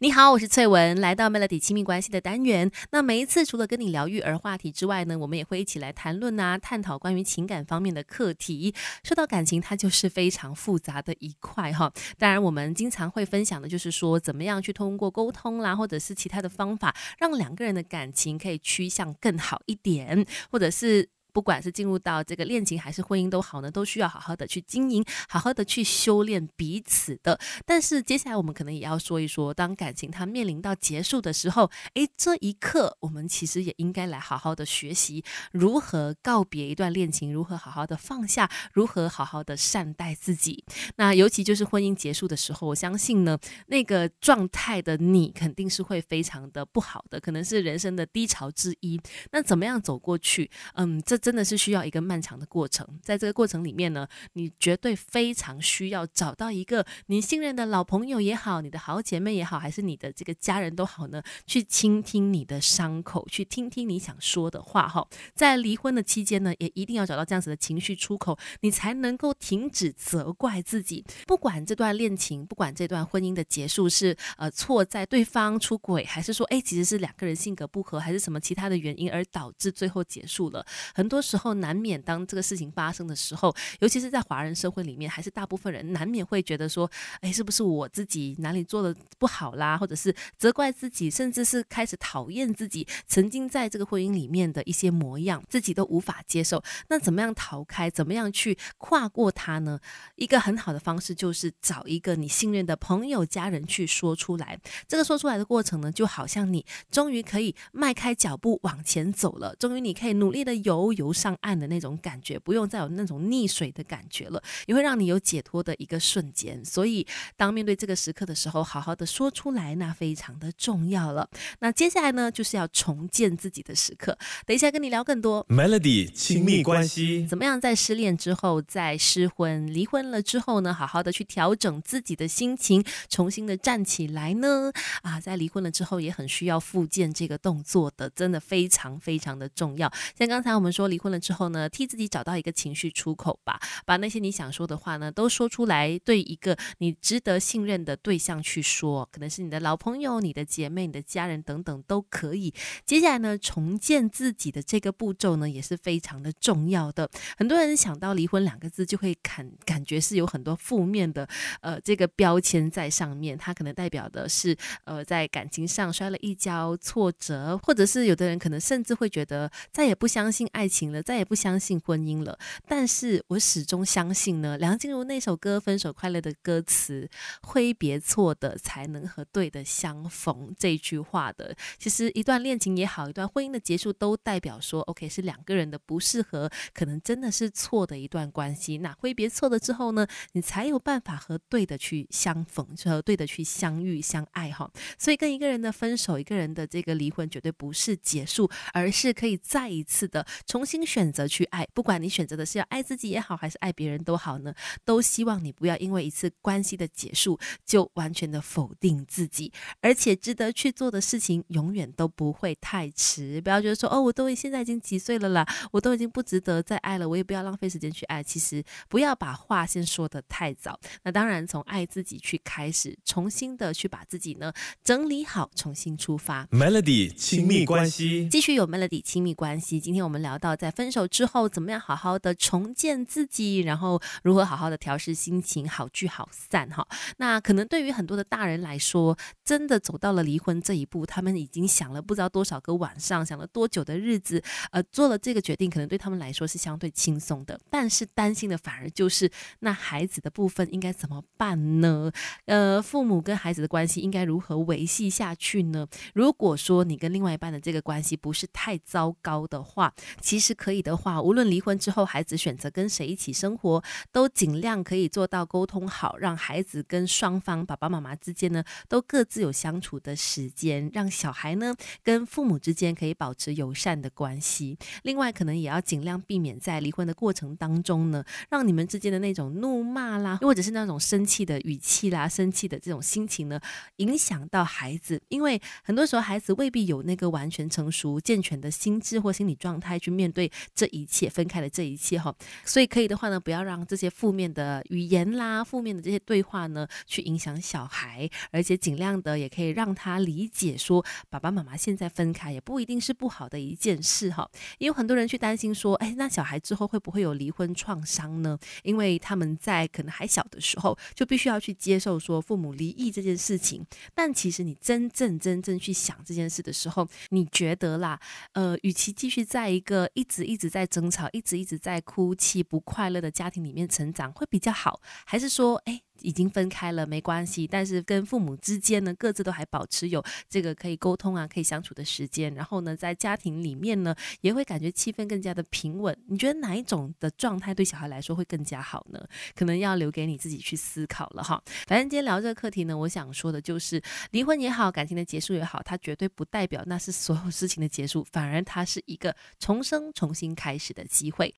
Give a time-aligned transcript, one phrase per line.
[0.00, 2.70] 你好，我是翠文，来到 Melody 亲密关系的单元。
[2.90, 8.74] 那每一次除了跟你聊育儿话题之外呢，我们也会一起来谈论啊，探讨关于情感方面的课题。
[9.02, 11.90] 说到感情，它就是非常复杂的一块哈。
[12.18, 21.08] 当然，我们经常会分享的就是说，怎么样去通过沟通啦，或者是其他的方法，让两个人的感情可以趋向更好一点，或者是。
[21.36, 27.38] 不管是进入到这个恋情还是婚姻都好呢，都需要好好的去经营，好好的去修炼彼此的。
[27.66, 35.22] 但是接下来我们可能也要说一说，当感情它面临到结束的时候，诶，这一刻我们其实也应该来好好的学习
[35.52, 40.64] 如何告别一段恋情，如何好好的放下，如何好好的善待自己。
[40.96, 48.98] 那尤其就是婚姻结束的时候，我相信呢，那个状态的你肯定是会非常的不好的，可能是人生的低潮之一。
[49.32, 50.50] 那怎么样走过去？
[50.72, 51.25] 嗯，这。
[51.26, 65.04] 真的是需要一个漫长的过程，在这个过程里面呢，你绝对非常需要找到一个你信任的老朋友也好，你的好姐妹也好，还是你的这个家人都好呢，去倾听你的伤口，去听听你想说的话哈。
[65.34, 71.04] 在离婚的期间呢，也一定要找到这样子的情绪出口，你才能够停止责怪自己。
[71.26, 81.15] 不管这段恋情，不管这段婚姻的结束是呃错在对方出轨，还是说哎其实是两个人性格不合，还是什么其他的原因而导致最后结束了，很多。
[81.16, 86.90] 多时候难免，当这个事情发生的时候，尤其是在华人社会里面，还是大部分人难免会觉得说，
[87.22, 96.62] 哎，是不是我自己哪里做的不好啦，或者是责怪自己，甚至是开始讨厌自己曾经在这个婚姻里面的一些模样，自己都无法接受。
[96.88, 97.88] 那怎么样逃开？
[97.88, 99.80] 怎么样去跨过它呢？
[100.16, 104.60] 一个很好的方式就是找一个你信任的朋友、家人去说出来。
[104.86, 111.12] 这个说出来的过程呢，就好像你终于可以迈开脚步往前走了，终于你可以努力的游游。
[111.16, 116.62] 上岸的那种感觉，不用再有那种溺水的感觉了，也会让你有解脱的一个瞬间。
[116.64, 121.28] 所以，当面对这个时刻的时候，好好的说出来，那非常的重要了。
[121.60, 124.18] 那接下来呢，就是要重建自己的时刻。
[124.44, 134.72] 等一下跟你聊更多 Melody 亲密关系，怎么样在失恋之后，在失婚、离婚了之后呢，好好的去调整自己的心情，重新的站起来呢？
[135.02, 139.90] 啊，在离婚了之后，也很需要复健这个动作的，真的非常非常的重要。
[140.18, 140.85] 像刚才我们说。
[140.88, 152.54] 离婚了之后呢，替自己找到一个情绪出口吧，把那些你想说的话呢都说出来，对一个你值得信任的对象去说，可能是你的老朋友、你的姐妹、你的家人等等都可以。
[152.84, 157.10] 接下来呢，重建自己的这个步骤呢也是非常的重要的。
[157.36, 161.28] 很多人想到离婚两个字，就会感感觉是有很多负面的
[161.60, 170.75] 呃这个标签在上面，它可能代表的是呃在感情上摔了一跤、挫折，或者是有的人可能甚至会觉得再也不相信爱情。
[170.84, 172.38] 了，再也不相信婚姻了。
[172.66, 177.08] 但是我始终相信呢，梁静茹那首歌《分手快乐》的歌词
[177.42, 181.56] “挥别错的，才能和对的相逢”这句话的。
[181.78, 188.78] 其实一段恋情也好，一段婚姻的结束，都代表说，OK，是两个人的不适合，可能真的是错的一段关系。
[188.78, 194.70] 那挥别错了之后呢，你才有办法和对的去相逢，和对的去相遇、相爱哈。
[194.98, 200.86] 所以跟一个人的分手，一个人的这个离婚，绝对不是结束，而是可以再一次的重新。
[200.86, 204.54] 选择去爱，不管你选择的是要爱自己也好，还是爱别人都好呢，
[204.84, 213.40] 都希望你不要因为一次关系的结束就完全的否定自己，而且值得去做的事情永远都不会太迟。
[213.40, 218.22] 不要觉得说哦，我都现在已经几岁了啦，我都已经不值得再爱了，我也不要浪费时间去爱。
[218.22, 220.78] 其实不要把话先说的太早。
[221.02, 224.52] 那当然，从爱自己去开始，重新的去把自己呢
[224.84, 226.46] 整理好，重新出发。
[226.46, 229.80] Melody 亲密关系，继续有 Melody 亲密关系。
[229.80, 230.72] 今天我们聊到在。
[230.76, 236.86] 分手之后，怎么样好好的重建自己，然后如何好好的调试心情，好聚好散哈？
[237.16, 247.58] 那可能对于很多的大人来说，真的走到了离婚这一步，他们已经想了不知道多少个晚上，想了多久的日子，呃，做了这个决定，可能对他们来说是相对轻松的。
[247.70, 249.30] 但是担心的反而就是
[249.60, 252.12] 那孩子的部分应该怎么办呢？
[252.44, 255.86] 呃，父母跟孩子的关系应该如何维系下去呢？
[256.12, 260.56] 如果说你跟另外一半的这个关系不是太糟糕的话，其实是。
[260.56, 274.78] 可以的话，无论离婚之后孩子选择跟谁一起生活，都尽量可以做到沟通好，让孩子跟双方爸爸妈妈之间呢都各自有相处的时间，让小孩呢跟父母之间可以保持友善的关系。
[275.02, 283.60] 另外，可能也要尽量避免在离婚的过程当中呢，让你们之间的那种怒骂啦，或者是那种生气的语气啦、生气的这种心情呢，
[283.96, 285.20] 影响到孩子。
[285.28, 290.32] 因为很多时候孩子未必有那个完全成熟健全的心智或心理状态去面。
[290.36, 292.34] 对这一切分开的这一切哈。
[292.62, 304.46] 所以可以的话呢，不要让这些负面的语言啦、负面的这些对话呢，去影响小孩，而且尽量的也可以让他理解说，爸爸妈妈现在分开也不一定是不好的一件事哈。
[304.76, 308.58] 也有很多人去担心说，哎，那小孩之后会不会有离婚创伤呢？
[308.82, 313.82] 因为他们在可能还小的时候，就必须要去接受说父母离异这件事情。
[314.14, 318.20] 但其实你真正真正去想这件事的时候，你觉得啦，
[318.52, 326.02] 呃，与其继续在一个一一直一直在争吵、一直一直在哭泣、不快乐的家庭里面成长，会比较好，还是说，哎？
[326.20, 327.66] 已经分开了，没关系。
[327.66, 332.54] 但是跟父母之间呢，各自都还保持有这个可以沟通啊，可以相处的时间。
[332.54, 336.16] 然后呢，在家庭里面呢，也会感觉气氛更加的平稳。
[336.26, 339.24] 你觉得哪一种的状态对小孩来说会更加好呢？
[339.54, 341.62] 可能要留给你自己去思考了哈。
[341.86, 351.54] 反正今天聊这个课题呢，我想说的就是，离婚也好，感情的结束也好，它绝对不代表那是所有事情的结束，反而它是一个重生、重新开始的机会。